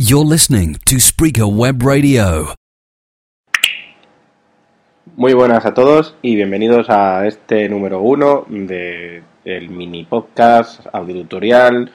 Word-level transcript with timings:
You're 0.00 0.24
listening 0.24 0.76
to 0.84 1.00
Spreaker 1.00 1.46
Web 1.46 1.82
Radio. 1.82 2.54
Muy 5.16 5.34
buenas 5.34 5.66
a 5.66 5.74
todos 5.74 6.14
y 6.22 6.36
bienvenidos 6.36 6.88
a 6.88 7.26
este 7.26 7.68
número 7.68 8.00
uno 8.00 8.46
de 8.48 9.24
el 9.44 9.68
mini 9.70 10.04
podcast, 10.04 10.86
audio 10.92 11.16
tutorial 11.22 11.90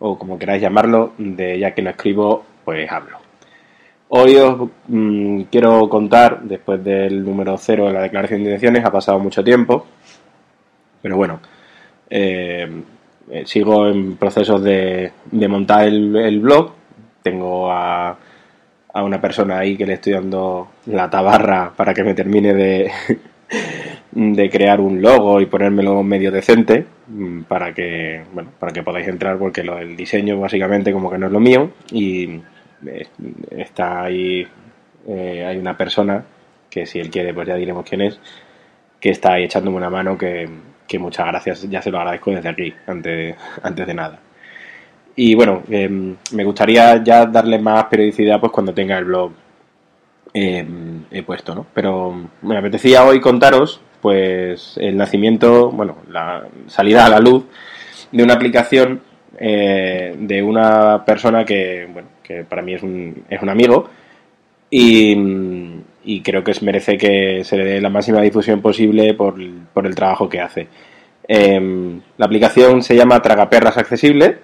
o 0.00 0.18
como 0.18 0.36
queráis 0.36 0.62
llamarlo, 0.62 1.12
de 1.16 1.60
ya 1.60 1.72
que 1.72 1.82
no 1.82 1.90
escribo, 1.90 2.44
pues 2.64 2.90
hablo. 2.90 3.18
Hoy 4.08 4.34
os 4.34 4.68
mm, 4.88 5.42
quiero 5.42 5.88
contar, 5.88 6.42
después 6.42 6.82
del 6.82 7.24
número 7.24 7.56
cero 7.56 7.86
de 7.86 7.92
la 7.92 8.02
declaración 8.02 8.40
de 8.40 8.46
intenciones, 8.46 8.84
ha 8.84 8.90
pasado 8.90 9.20
mucho 9.20 9.44
tiempo, 9.44 9.86
pero 11.00 11.16
bueno, 11.16 11.38
eh, 12.10 12.82
eh, 13.30 13.44
sigo 13.46 13.86
en 13.86 14.16
procesos 14.16 14.60
de, 14.60 15.12
montar 15.48 15.86
el 15.86 16.40
blog, 16.40 16.72
tengo 17.24 17.72
a, 17.72 18.18
a 18.92 19.02
una 19.02 19.20
persona 19.20 19.58
ahí 19.58 19.76
que 19.76 19.86
le 19.86 19.94
estoy 19.94 20.12
dando 20.12 20.68
la 20.86 21.08
tabarra 21.08 21.72
para 21.74 21.94
que 21.94 22.04
me 22.04 22.14
termine 22.14 22.52
de, 22.52 22.92
de 24.12 24.50
crear 24.50 24.80
un 24.80 25.00
logo 25.00 25.40
y 25.40 25.46
ponérmelo 25.46 26.02
medio 26.02 26.30
decente 26.30 26.86
mm, 27.08 27.42
para 27.42 27.72
que 27.72 28.22
bueno 28.32 28.50
para 28.60 28.72
que 28.72 28.82
podáis 28.82 29.08
entrar 29.08 29.38
porque 29.38 29.64
lo 29.64 29.76
del 29.76 29.96
diseño 29.96 30.38
básicamente 30.38 30.92
como 30.92 31.10
que 31.10 31.18
no 31.18 31.26
es 31.26 31.32
lo 31.32 31.40
mío 31.40 31.72
y 31.90 32.40
eh, 32.86 33.06
está 33.50 34.02
ahí 34.02 34.46
eh, 35.08 35.44
hay 35.46 35.56
una 35.56 35.76
persona 35.76 36.24
que 36.68 36.84
si 36.84 37.00
él 37.00 37.10
quiere 37.10 37.32
pues 37.32 37.48
ya 37.48 37.56
diremos 37.56 37.88
quién 37.88 38.02
es 38.02 38.20
que 39.00 39.10
está 39.10 39.32
ahí 39.32 39.44
echándome 39.44 39.78
una 39.78 39.90
mano 39.90 40.18
que, 40.18 40.46
que 40.86 40.98
muchas 40.98 41.26
gracias 41.26 41.68
ya 41.70 41.80
se 41.80 41.90
lo 41.90 41.98
agradezco 41.98 42.32
desde 42.32 42.50
aquí 42.50 42.74
antes, 42.86 43.34
antes 43.62 43.86
de 43.86 43.94
nada 43.94 44.18
y 45.16 45.34
bueno, 45.34 45.62
eh, 45.70 45.88
me 46.32 46.44
gustaría 46.44 47.02
ya 47.02 47.26
darle 47.26 47.58
más 47.58 47.84
periodicidad 47.84 48.40
pues 48.40 48.52
cuando 48.52 48.74
tenga 48.74 48.98
el 48.98 49.04
blog 49.04 49.32
eh, 50.32 50.66
he 51.10 51.22
puesto, 51.22 51.54
¿no? 51.54 51.66
Pero 51.72 52.28
me 52.42 52.58
apetecía 52.58 53.04
hoy 53.04 53.20
contaros 53.20 53.80
pues 54.00 54.76
el 54.76 54.96
nacimiento, 54.96 55.70
bueno, 55.70 55.98
la 56.10 56.46
salida 56.66 57.06
a 57.06 57.08
la 57.08 57.20
luz 57.20 57.44
de 58.12 58.22
una 58.22 58.34
aplicación 58.34 59.00
eh, 59.38 60.14
de 60.18 60.42
una 60.42 61.04
persona 61.04 61.44
que, 61.44 61.88
bueno, 61.90 62.08
que 62.22 62.44
para 62.44 62.62
mí 62.62 62.74
es 62.74 62.82
un, 62.82 63.24
es 63.30 63.40
un 63.40 63.48
amigo 63.48 63.88
y, 64.68 65.16
y 66.04 66.20
creo 66.22 66.42
que 66.42 66.52
merece 66.62 66.98
que 66.98 67.42
se 67.44 67.56
le 67.56 67.64
dé 67.64 67.80
la 67.80 67.88
máxima 67.88 68.20
difusión 68.20 68.60
posible 68.60 69.14
por, 69.14 69.36
por 69.72 69.86
el 69.86 69.94
trabajo 69.94 70.28
que 70.28 70.40
hace. 70.40 70.66
Eh, 71.26 72.00
la 72.18 72.26
aplicación 72.26 72.82
se 72.82 72.96
llama 72.96 73.22
Tragaperras 73.22 73.78
Accesible 73.78 74.38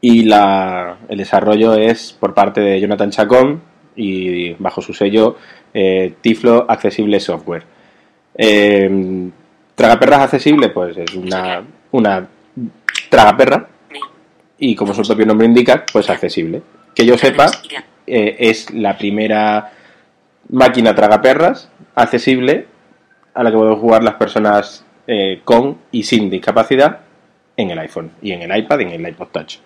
y 0.00 0.24
la, 0.24 0.98
el 1.08 1.18
desarrollo 1.18 1.74
es 1.74 2.12
por 2.18 2.34
parte 2.34 2.60
de 2.60 2.80
Jonathan 2.80 3.10
Chacón 3.10 3.62
y 3.96 4.54
bajo 4.54 4.80
su 4.80 4.94
sello 4.94 5.36
eh, 5.74 6.14
Tiflo 6.20 6.66
Accesible 6.68 7.20
Software. 7.20 7.64
Eh, 8.34 9.30
tragaperras 9.74 10.20
accesible, 10.20 10.68
pues 10.68 10.96
es 10.96 11.14
una, 11.14 11.62
una 11.92 12.28
tragaperra 13.08 13.68
y 14.58 14.74
como 14.74 14.94
su 14.94 15.02
propio 15.02 15.26
nombre 15.26 15.46
indica, 15.46 15.84
pues 15.90 16.10
accesible. 16.10 16.62
Que 16.94 17.06
yo 17.06 17.16
sepa, 17.16 17.50
eh, 18.06 18.36
es 18.38 18.70
la 18.72 18.96
primera 18.96 19.72
máquina 20.50 20.94
tragaperras 20.94 21.70
accesible 21.94 22.66
a 23.34 23.42
la 23.42 23.50
que 23.50 23.56
pueden 23.56 23.76
jugar 23.76 24.02
las 24.04 24.14
personas 24.14 24.84
eh, 25.06 25.40
con 25.44 25.78
y 25.90 26.02
sin 26.02 26.28
discapacidad 26.28 27.00
en 27.56 27.70
el 27.70 27.78
iPhone 27.78 28.10
y 28.20 28.32
en 28.32 28.42
el 28.42 28.58
iPad 28.58 28.80
y 28.80 28.82
en 28.82 28.90
el 28.90 29.08
iPod 29.08 29.28
Touch. 29.28 29.58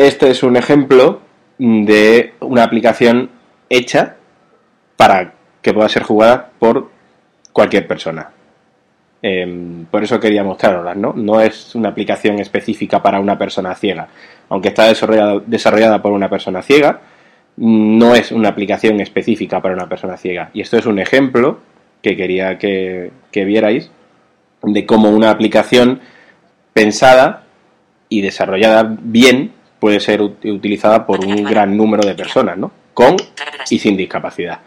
Este 0.00 0.30
es 0.30 0.42
un 0.42 0.56
ejemplo 0.56 1.20
de 1.58 2.32
una 2.40 2.62
aplicación 2.64 3.28
hecha 3.68 4.16
para 4.96 5.34
que 5.60 5.74
pueda 5.74 5.90
ser 5.90 6.04
jugada 6.04 6.52
por 6.58 6.90
cualquier 7.52 7.86
persona. 7.86 8.30
Eh, 9.22 9.84
por 9.90 10.02
eso 10.02 10.18
quería 10.18 10.42
mostraroslas, 10.42 10.96
¿no? 10.96 11.12
No 11.12 11.42
es 11.42 11.74
una 11.74 11.90
aplicación 11.90 12.38
específica 12.38 13.02
para 13.02 13.20
una 13.20 13.36
persona 13.36 13.74
ciega. 13.74 14.08
Aunque 14.48 14.68
está 14.68 14.86
desarrollada, 14.86 16.00
por 16.00 16.12
una 16.12 16.30
persona 16.30 16.62
ciega, 16.62 17.02
no 17.58 18.14
es 18.14 18.32
una 18.32 18.48
aplicación 18.48 19.00
específica 19.00 19.60
para 19.60 19.74
una 19.74 19.86
persona 19.86 20.16
ciega. 20.16 20.48
Y 20.54 20.62
esto 20.62 20.78
es 20.78 20.86
un 20.86 20.98
ejemplo 20.98 21.58
que 22.00 22.16
quería 22.16 22.56
que, 22.56 23.10
que 23.30 23.44
vierais 23.44 23.90
de 24.62 24.86
cómo 24.86 25.10
una 25.10 25.28
aplicación 25.28 26.00
pensada 26.72 27.44
y 28.08 28.22
desarrollada 28.22 28.96
bien 29.02 29.59
puede 29.80 29.98
ser 29.98 30.20
utilizada 30.22 31.06
por 31.06 31.24
un 31.24 31.42
gran 31.42 31.76
número 31.76 32.06
de 32.06 32.14
personas, 32.14 32.56
¿no? 32.56 32.70
Con 32.94 33.16
y 33.70 33.78
sin 33.78 33.96
discapacidad. 33.96 34.60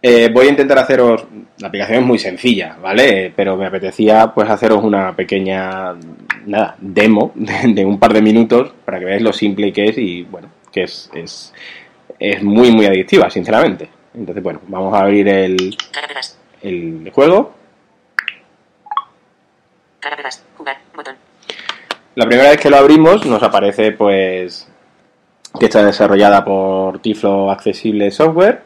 Eh, 0.00 0.30
voy 0.32 0.46
a 0.46 0.50
intentar 0.50 0.78
haceros, 0.78 1.26
la 1.58 1.68
aplicación 1.68 2.00
es 2.00 2.06
muy 2.06 2.18
sencilla, 2.18 2.76
¿vale? 2.80 3.32
Pero 3.34 3.56
me 3.56 3.66
apetecía 3.66 4.30
pues 4.32 4.48
haceros 4.48 4.84
una 4.84 5.16
pequeña, 5.16 5.94
nada, 6.46 6.76
demo 6.78 7.32
de, 7.34 7.72
de 7.74 7.84
un 7.84 7.98
par 7.98 8.12
de 8.12 8.22
minutos 8.22 8.72
para 8.84 9.00
que 9.00 9.06
veáis 9.06 9.22
lo 9.22 9.32
simple 9.32 9.72
que 9.72 9.86
es 9.86 9.98
y, 9.98 10.22
bueno, 10.22 10.50
que 10.70 10.84
es, 10.84 11.10
es, 11.14 11.52
es 12.18 12.42
muy, 12.44 12.70
muy 12.70 12.86
adictiva, 12.86 13.28
sinceramente. 13.28 13.88
Entonces, 14.14 14.42
bueno, 14.42 14.60
vamos 14.68 14.94
a 14.94 15.00
abrir 15.00 15.28
el, 15.28 15.76
el 16.62 17.10
juego. 17.12 17.54
Jugar, 20.56 20.78
botón. 20.94 21.14
La 22.18 22.26
primera 22.26 22.50
vez 22.50 22.58
que 22.60 22.68
lo 22.68 22.78
abrimos 22.78 23.24
nos 23.26 23.40
aparece 23.44 23.92
pues 23.92 24.68
que 25.56 25.66
está 25.66 25.84
desarrollada 25.84 26.44
por 26.44 26.98
Tiflo 26.98 27.48
Accesible 27.48 28.10
Software 28.10 28.60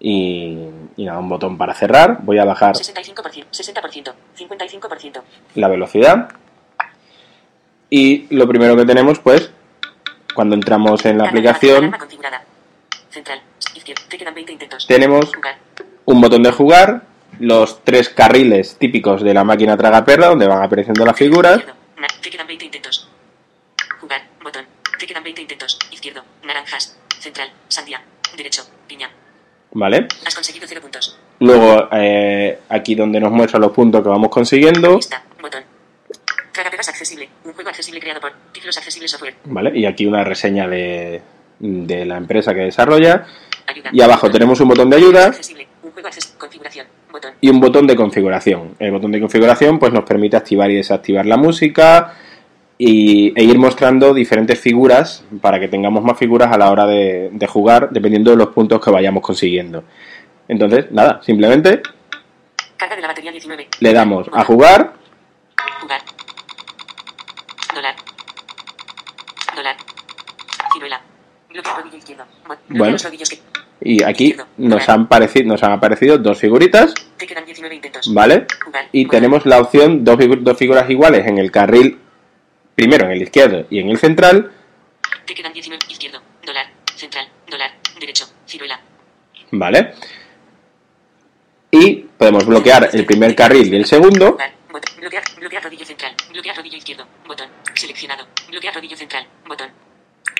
y, 0.00 0.58
y 0.96 1.04
nada, 1.04 1.20
un 1.20 1.28
botón 1.28 1.56
para 1.56 1.72
cerrar. 1.72 2.18
Voy 2.22 2.38
a 2.38 2.44
bajar 2.44 2.74
65%, 2.74 3.44
60%, 3.52 4.12
55%. 4.36 5.22
la 5.54 5.68
velocidad 5.68 6.30
y 7.90 8.26
lo 8.34 8.48
primero 8.48 8.76
que 8.76 8.84
tenemos 8.84 9.20
pues 9.20 9.52
cuando 10.34 10.56
entramos 10.56 11.06
en 11.06 11.18
la 11.18 11.28
aplicación 11.28 11.76
Alarma 11.76 11.98
configurada. 11.98 12.42
Central, 13.08 13.40
izquierda. 13.76 14.02
Te 14.08 14.18
quedan 14.18 14.34
20 14.34 14.52
intentos. 14.52 14.84
tenemos 14.88 15.32
Jugar. 15.32 15.58
un 16.06 16.20
botón 16.20 16.42
de 16.42 16.50
jugar, 16.50 17.02
los 17.38 17.84
tres 17.84 18.08
carriles 18.08 18.76
típicos 18.78 19.22
de 19.22 19.32
la 19.32 19.44
máquina 19.44 19.76
tragaperra 19.76 20.26
donde 20.26 20.48
van 20.48 20.64
apareciendo 20.64 21.04
las 21.06 21.16
figuras 21.16 21.58
Izquierdo. 21.58 21.83
Te 22.22 22.30
quedan 22.30 22.46
20 22.46 22.64
intentos. 22.64 23.08
Jugar. 24.00 24.22
Botón. 24.42 24.66
Te 24.98 25.06
quedan 25.06 25.22
20 25.22 25.42
intentos. 25.42 25.78
Izquierdo. 25.90 26.24
Naranjas. 26.44 26.96
Central. 27.18 27.50
Sandía. 27.68 28.02
Derecho. 28.36 28.62
Piña. 28.86 29.10
¿vale? 29.72 30.06
Has 30.24 30.34
conseguido 30.34 30.66
0 30.68 30.80
puntos. 30.80 31.18
Luego 31.40 31.88
eh, 31.92 32.60
aquí 32.68 32.94
donde 32.94 33.20
nos 33.20 33.32
muestra 33.32 33.58
los 33.58 33.72
puntos 33.72 34.02
que 34.02 34.08
vamos 34.08 34.30
consiguiendo 34.30 34.96
Lista. 34.96 35.22
Botón. 35.40 35.64
Tragaperras 36.52 36.88
accesible. 36.88 37.28
Un 37.44 37.52
juego 37.52 37.70
accesible 37.70 38.00
creado 38.00 38.20
por 38.20 38.32
Tiflos 38.52 38.76
Accesible 38.78 39.08
Software. 39.08 39.34
¿vale? 39.44 39.76
Y 39.76 39.84
aquí 39.86 40.06
una 40.06 40.22
reseña 40.24 40.68
de, 40.68 41.20
de 41.58 42.04
la 42.04 42.16
empresa 42.16 42.54
que 42.54 42.60
desarrolla. 42.60 43.26
Ayuda. 43.66 43.90
Y 43.92 44.00
abajo 44.00 44.30
tenemos 44.30 44.60
un 44.60 44.68
botón 44.68 44.90
de 44.90 44.96
ayuda 44.96 45.26
Accesible. 45.26 45.66
Un 45.82 45.90
juego 45.92 46.08
accesible. 46.08 46.38
Configuración. 46.38 46.86
Botón. 47.14 47.32
y 47.40 47.48
un 47.48 47.60
botón 47.60 47.86
de 47.86 47.94
configuración. 47.96 48.74
El 48.80 48.90
botón 48.90 49.12
de 49.12 49.20
configuración 49.20 49.78
pues 49.78 49.92
nos 49.92 50.02
permite 50.04 50.36
activar 50.36 50.70
y 50.70 50.74
desactivar 50.74 51.24
la 51.26 51.36
música 51.36 52.14
y, 52.76 53.32
e 53.40 53.44
ir 53.44 53.56
mostrando 53.58 54.12
diferentes 54.12 54.58
figuras 54.60 55.24
para 55.40 55.60
que 55.60 55.68
tengamos 55.68 56.02
más 56.02 56.18
figuras 56.18 56.50
a 56.52 56.58
la 56.58 56.70
hora 56.72 56.86
de, 56.86 57.30
de 57.32 57.46
jugar 57.46 57.90
dependiendo 57.90 58.32
de 58.32 58.36
los 58.36 58.48
puntos 58.48 58.84
que 58.84 58.90
vayamos 58.90 59.22
consiguiendo. 59.22 59.84
Entonces, 60.48 60.90
nada, 60.90 61.20
simplemente 61.22 61.80
Carga 62.76 62.96
de 62.96 63.02
la 63.02 63.08
batería 63.08 63.30
19. 63.30 63.68
le 63.78 63.92
damos 63.92 64.28
a 64.32 64.42
jugar 64.44 64.94
Jugar. 65.80 66.00
Dólar. 67.74 67.94
Dólar. 69.54 69.76
Ciruela. 70.72 71.00
Bloqueo 71.50 71.72
rodillo 71.76 71.96
izquierdo. 71.98 72.24
Bot- 72.46 72.58
Bloquea 72.68 72.78
Bueno. 72.78 72.96
y 73.80 74.02
aquí 74.02 74.34
nos 74.56 74.88
han, 74.88 75.08
parecido, 75.08 75.46
nos 75.46 75.62
han 75.62 75.72
aparecido 75.72 76.18
dos 76.18 76.38
figuritas, 76.38 76.94
Te 77.18 77.26
quedan 77.26 77.44
19 77.44 77.74
intentos. 77.74 78.12
¿vale? 78.12 78.46
Jugar. 78.64 78.86
Y 78.92 79.04
Botón. 79.04 79.20
tenemos 79.20 79.46
la 79.46 79.60
opción 79.60 80.04
dos, 80.04 80.18
dos 80.40 80.58
figuras 80.58 80.88
iguales 80.90 81.26
en 81.26 81.38
el 81.38 81.50
carril, 81.50 81.98
primero 82.74 83.04
en 83.06 83.12
el 83.12 83.22
izquierdo 83.22 83.66
y 83.70 83.78
en 83.80 83.88
el 83.90 83.98
central, 83.98 84.50
Te 85.26 85.34
quedan 85.34 85.52
19. 85.52 85.82
Izquierdo. 85.88 86.20
Dólar. 86.44 86.66
Central. 86.94 87.28
Dólar. 87.48 87.70
Derecho. 87.98 88.26
Ciruela. 88.46 88.80
¿vale? 89.52 89.94
Y 91.70 91.96
podemos 92.18 92.46
bloquear 92.46 92.90
el 92.92 93.04
primer 93.04 93.34
carril 93.34 93.72
y 93.72 93.76
el 93.76 93.84
segundo, 93.86 94.32
Jugar. 94.32 94.52
Botón. 94.70 94.94
Bloquear. 95.00 95.22
Bloquear 95.38 95.64
rodillo 95.64 95.84
central. 95.84 96.12
Bloquear 96.32 96.56
rodillo 96.56 96.76
izquierdo. 96.78 97.06
Botón. 97.26 97.48
Seleccionado. 97.74 98.26
Bloquear 98.50 98.74
rodillo 98.74 98.96
central. 98.96 99.26
Botón. 99.46 99.68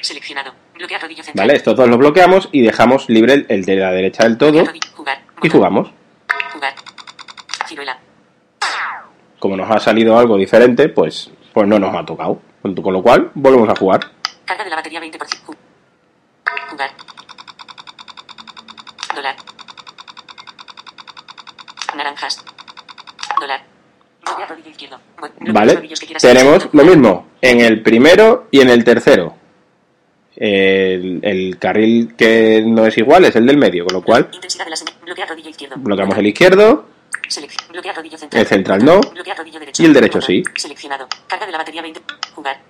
Seleccionado. 0.00 0.54
Bloquear 0.74 1.00
rodillo 1.02 1.22
central. 1.22 1.46
¿vale? 1.46 1.56
Estos 1.56 1.76
dos 1.76 1.88
los 1.88 1.98
bloqueamos 1.98 2.48
y 2.52 2.62
dejamos 2.62 3.08
libre 3.08 3.46
el, 3.48 3.64
de 3.64 3.76
la 3.76 3.90
derecha 3.92 4.24
del 4.24 4.38
todo. 4.38 4.64
Jugar. 4.94 5.22
y 5.42 5.48
jugamos. 5.48 5.90
Ciruela. 7.66 7.98
Como 9.38 9.56
nos 9.56 9.70
ha 9.70 9.78
salido 9.78 10.18
algo 10.18 10.36
diferente, 10.36 10.88
pues, 10.88 11.30
pues 11.52 11.66
no 11.66 11.78
nos 11.78 11.94
ha 11.94 12.04
tocado. 12.04 12.40
Con 12.62 12.92
lo 12.92 13.02
cual, 13.02 13.30
volvemos 13.34 13.68
a 13.68 13.76
jugar. 13.76 14.00
Carga 14.44 14.64
de 14.64 14.70
la 14.70 14.76
batería 14.76 15.00
20%. 15.00 15.18
Ju- 15.46 15.56
Jugar. 16.70 16.90
Dólar. 19.14 19.36
Naranjas. 21.96 22.44
Dólar. 23.40 23.60
¿Vale? 25.52 25.88
Tenemos 26.20 26.68
lo 26.72 26.84
mismo 26.84 27.26
en 27.40 27.60
el 27.60 27.82
primero 27.82 28.48
y 28.50 28.60
en 28.62 28.70
el 28.70 28.82
tercero. 28.82 29.34
El, 30.36 31.20
el 31.22 31.58
carril 31.58 32.14
que 32.16 32.64
no 32.66 32.86
es 32.86 32.96
igual 32.98 33.24
es 33.26 33.36
el 33.36 33.46
del 33.46 33.56
medio, 33.58 33.84
con 33.84 33.94
lo 33.94 34.02
cual 34.02 34.28
bloqueamos 35.76 36.18
el 36.18 36.26
izquierdo, 36.26 36.86
Bloquear 37.70 37.96
rodillo 37.96 38.18
central. 38.18 38.40
el 38.42 38.46
central 38.48 38.84
no, 38.84 39.00
Bloquear 39.00 39.36
rodillo 39.38 39.58
derecho. 39.60 39.82
y 39.82 39.86
el 39.86 39.92
derecho 39.94 40.20
sí. 40.20 40.42
Seleccionado. 40.56 41.08
Carga 41.26 41.46
de 41.46 41.52
la 41.52 41.58
batería 41.58 41.82
20. 41.82 42.00
Jugar. 42.34 42.60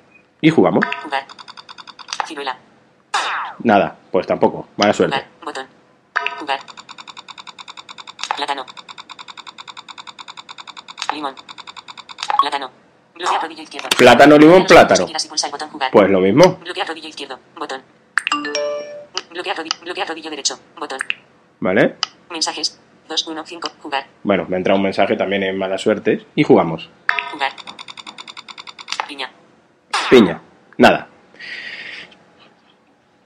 y 0.41 0.51
jugamos. 0.51 0.85
Jugar. 1.03 1.27
Ciruela. 2.27 2.57
Nada, 3.61 3.97
pues 4.11 4.27
tampoco. 4.27 4.69
Mala 4.77 4.93
suerte. 4.93 5.17
Jugar. 5.17 5.29
Botón. 5.45 5.67
Jugar. 6.39 6.61
Plátano. 8.37 8.67
Limón. 11.13 11.35
Plátano. 12.41 12.71
Bloquear 13.15 13.43
rodillo 13.43 13.63
izquierdo. 13.63 13.89
Plátano, 13.97 14.37
limón, 14.39 14.65
plátano. 14.67 15.07
Pues 15.93 16.11
lo 16.11 16.21
mismo, 16.21 16.57
Bloquear 16.57 16.89
rodillo 16.89 17.09
izquierdo. 17.09 17.39
Botón. 17.57 17.83
Bloquear, 19.31 19.57
rodi- 19.57 19.81
bloquear 19.81 20.09
rodillo 20.09 20.31
derecho. 20.31 20.59
Botón. 20.79 20.99
¿vale? 21.61 21.97
Mensajes. 22.31 22.79
215. 23.09 23.79
Jugar. 23.81 24.07
Bueno, 24.23 24.47
me 24.49 24.57
entra 24.57 24.75
un 24.75 24.83
mensaje 24.83 25.17
también 25.17 25.43
en 25.43 25.57
mala 25.57 25.79
suerte 25.79 26.25
y 26.35 26.43
jugamos. 26.43 26.91
Jugar. 27.33 27.53
Piña. 29.09 29.31
Piña. 30.11 30.41
Nada. 30.79 31.09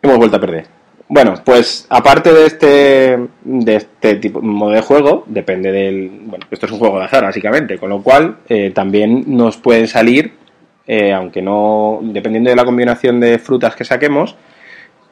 Hemos 0.03 0.19
vuelto 0.19 0.37
a 0.37 0.41
perder. 0.41 0.79
Bueno, 1.11 1.35
pues 1.43 1.87
aparte 1.89 2.35
de 2.35 2.47
este 2.47 3.19
de 3.43 3.77
este 3.77 4.17
tipo 4.17 4.43
modo 4.43 4.73
de 4.73 4.83
juego, 4.83 5.25
depende 5.27 5.73
del. 5.73 6.11
Bueno, 6.25 6.47
esto 6.51 6.67
es 6.67 6.73
un 6.73 6.79
juego 6.79 6.99
de 6.99 7.07
azar, 7.07 7.25
básicamente, 7.25 7.79
con 7.79 7.89
lo 7.89 8.03
cual 8.03 8.39
eh, 8.49 8.73
también 8.75 9.25
nos 9.27 9.57
pueden 9.57 9.89
salir, 9.89 10.35
eh, 10.87 11.13
aunque 11.15 11.41
no. 11.41 12.01
dependiendo 12.03 12.51
de 12.51 12.57
la 12.57 12.65
combinación 12.67 13.21
de 13.21 13.39
frutas 13.39 13.75
que 13.75 13.85
saquemos, 13.85 14.37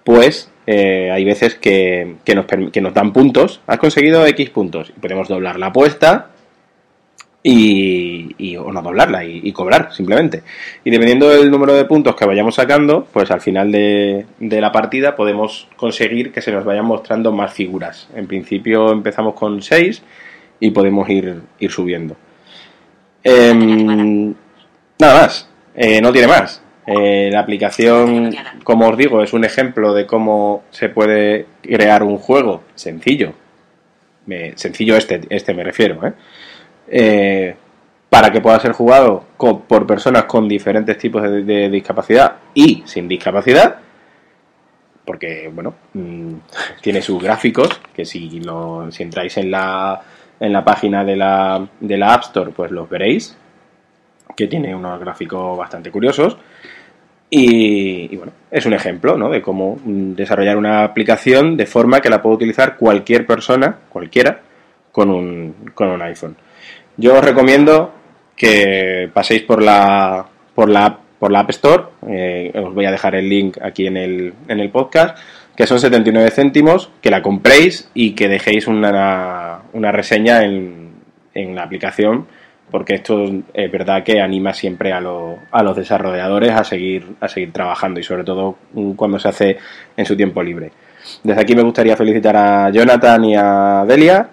pues 0.04 0.50
eh, 0.66 1.10
hay 1.12 1.24
veces 1.24 1.54
que, 1.54 2.16
que, 2.24 2.34
nos, 2.34 2.46
que 2.46 2.80
nos 2.80 2.92
dan 2.94 3.12
puntos. 3.12 3.60
Has 3.66 3.78
conseguido 3.78 4.26
X 4.26 4.50
puntos. 4.50 4.90
Y 4.96 5.00
podemos 5.00 5.28
doblar 5.28 5.58
la 5.58 5.66
apuesta 5.66 6.30
y, 7.42 8.34
y- 8.38 8.56
o 8.56 8.72
no 8.72 8.82
doblarla 8.82 9.24
y, 9.24 9.40
y 9.44 9.52
cobrar 9.52 9.92
simplemente. 9.94 10.42
Y 10.84 10.90
dependiendo 10.90 11.28
del 11.28 11.50
número 11.50 11.74
de 11.74 11.84
puntos 11.84 12.16
que 12.16 12.24
vayamos 12.26 12.56
sacando, 12.56 13.06
pues 13.12 13.30
al 13.30 13.40
final 13.40 13.70
de, 13.70 14.26
de 14.40 14.60
la 14.60 14.72
partida 14.72 15.14
podemos 15.14 15.68
conseguir 15.76 16.32
que 16.32 16.42
se 16.42 16.50
nos 16.52 16.64
vayan 16.64 16.84
mostrando 16.86 17.30
más 17.32 17.52
figuras. 17.52 18.08
En 18.16 18.26
principio 18.26 18.90
empezamos 18.90 19.34
con 19.34 19.62
6 19.62 20.02
y 20.58 20.70
podemos 20.72 21.08
ir, 21.08 21.40
ir 21.60 21.70
subiendo. 21.70 22.16
Em, 23.22 24.34
nada 24.98 25.20
más, 25.22 25.48
Eh, 25.78 26.00
no 26.00 26.10
tiene 26.10 26.26
más. 26.28 26.62
Eh, 26.86 27.30
la 27.32 27.40
aplicación, 27.40 28.32
como 28.62 28.88
os 28.88 28.96
digo, 28.96 29.22
es 29.22 29.32
un 29.32 29.44
ejemplo 29.44 29.92
de 29.92 30.06
cómo 30.06 30.62
se 30.70 30.88
puede 30.88 31.46
crear 31.60 32.02
un 32.02 32.18
juego 32.18 32.62
sencillo. 32.74 33.32
Sencillo 34.54 34.96
este, 34.96 35.20
este 35.30 35.54
me 35.54 35.62
refiero, 35.62 36.04
¿eh? 36.06 36.12
eh, 36.88 37.56
para 38.08 38.30
que 38.30 38.40
pueda 38.40 38.58
ser 38.58 38.72
jugado 38.72 39.24
por 39.36 39.86
personas 39.86 40.24
con 40.24 40.48
diferentes 40.48 40.98
tipos 40.98 41.22
de, 41.22 41.68
discapacidad 41.68 42.36
y 42.54 42.82
sin 42.86 43.08
discapacidad, 43.08 43.76
porque, 45.04 45.50
bueno, 45.52 45.74
mm, 45.92 46.34
tiene 46.80 47.02
sus 47.02 47.22
gráficos, 47.22 47.80
que 47.94 48.04
si, 48.04 48.40
lo, 48.40 48.90
si 48.90 49.02
entráis 49.02 49.36
en 49.36 49.50
la, 49.50 50.00
en 50.40 50.52
la 50.52 50.64
página 50.64 51.04
de 51.04 51.16
la, 51.16 51.68
de 51.80 51.96
la 51.96 52.14
App 52.14 52.22
Store, 52.22 52.50
pues 52.50 52.70
los 52.70 52.88
veréis, 52.88 53.36
que 54.36 54.48
tiene 54.48 54.74
unos 54.74 55.00
gráficos 55.00 55.56
bastante 55.56 55.90
curiosos. 55.90 56.36
Y, 57.28 58.16
bueno, 58.16 58.32
es 58.50 58.66
un 58.66 58.74
ejemplo 58.74 59.16
¿no? 59.16 59.30
de 59.30 59.42
cómo 59.42 59.78
mm, 59.84 60.14
desarrollar 60.14 60.56
una 60.56 60.84
aplicación 60.84 61.56
de 61.56 61.66
forma 61.66 62.00
que 62.00 62.08
la 62.08 62.22
pueda 62.22 62.36
utilizar 62.36 62.76
cualquier 62.76 63.26
persona, 63.26 63.78
cualquiera, 63.88 64.40
con 64.92 65.10
un, 65.10 65.54
con 65.74 65.88
un 65.88 66.02
iPhone. 66.02 66.36
Yo 66.96 67.14
os 67.14 67.24
recomiendo 67.24 67.92
que 68.36 69.10
paséis 69.12 69.42
por 69.42 69.62
la, 69.62 70.26
por 70.54 70.70
la, 70.70 70.98
por 71.18 71.32
la 71.32 71.40
App 71.40 71.50
Store, 71.50 71.84
eh, 72.08 72.52
os 72.54 72.72
voy 72.72 72.86
a 72.86 72.90
dejar 72.90 73.14
el 73.14 73.28
link 73.28 73.58
aquí 73.60 73.86
en 73.86 73.96
el, 73.96 74.34
en 74.48 74.60
el 74.60 74.70
podcast, 74.70 75.18
que 75.56 75.66
son 75.66 75.80
79 75.80 76.30
céntimos, 76.30 76.90
que 77.00 77.10
la 77.10 77.22
compréis 77.22 77.90
y 77.94 78.12
que 78.12 78.28
dejéis 78.28 78.66
una, 78.66 79.62
una 79.72 79.90
reseña 79.90 80.44
en, 80.44 80.90
en 81.34 81.54
la 81.54 81.64
aplicación, 81.64 82.26
porque 82.70 82.94
esto 82.96 83.24
es 83.54 83.70
verdad 83.72 84.02
que 84.02 84.20
anima 84.20 84.52
siempre 84.52 84.92
a, 84.92 85.00
lo- 85.00 85.38
a 85.50 85.62
los 85.62 85.76
desarrolladores 85.76 86.50
a 86.52 86.64
seguir, 86.64 87.06
a 87.20 87.28
seguir 87.28 87.52
trabajando 87.52 88.00
y 88.00 88.02
sobre 88.02 88.24
todo 88.24 88.56
cuando 88.96 89.18
se 89.18 89.28
hace 89.28 89.56
en 89.96 90.04
su 90.06 90.16
tiempo 90.16 90.42
libre. 90.42 90.70
Desde 91.22 91.40
aquí 91.40 91.54
me 91.54 91.62
gustaría 91.62 91.96
felicitar 91.96 92.36
a 92.36 92.70
Jonathan 92.70 93.24
y 93.24 93.34
a 93.36 93.84
Delia, 93.86 94.28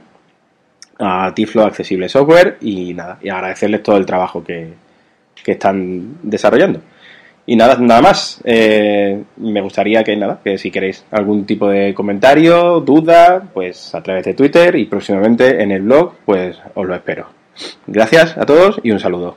a 0.99 1.31
Tiflo 1.35 1.63
Accesible 1.63 2.09
Software 2.09 2.57
y 2.61 2.93
nada, 2.93 3.17
y 3.21 3.29
agradecerles 3.29 3.83
todo 3.83 3.97
el 3.97 4.05
trabajo 4.05 4.43
que, 4.43 4.69
que 5.43 5.51
están 5.53 6.17
desarrollando. 6.23 6.81
Y 7.45 7.55
nada, 7.57 7.75
nada 7.77 8.01
más. 8.01 8.39
Eh, 8.45 9.21
me 9.37 9.59
gustaría 9.61 10.01
que 10.03 10.15
nada, 10.15 10.39
que 10.43 10.57
si 10.57 10.71
queréis 10.71 11.03
algún 11.11 11.45
tipo 11.45 11.67
de 11.67 11.93
comentario, 11.93 12.79
duda, 12.79 13.43
pues 13.53 13.93
a 13.93 14.01
través 14.01 14.23
de 14.23 14.33
Twitter 14.33 14.75
y 14.77 14.85
próximamente 14.85 15.61
en 15.61 15.71
el 15.71 15.81
blog, 15.81 16.13
pues 16.25 16.57
os 16.73 16.87
lo 16.87 16.95
espero. 16.95 17.27
Gracias 17.87 18.37
a 18.37 18.45
todos 18.45 18.79
y 18.83 18.91
un 18.91 18.99
saludo. 18.99 19.35